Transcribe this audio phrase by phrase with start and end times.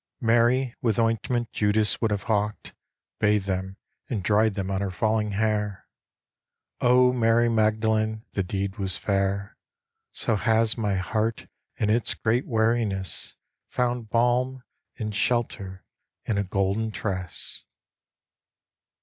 [0.19, 2.73] Mary with ointment Judas would have hawked
[3.19, 3.77] Bathed them,
[4.09, 5.85] and dried them on her falling hair.
[6.79, 9.55] O Mary Magdalene, the deed was fair.
[10.11, 11.45] So has my heart
[11.77, 13.35] in its great weariness
[13.67, 14.63] Found balm,
[14.97, 15.83] and shelter
[16.25, 17.61] in a golden tress.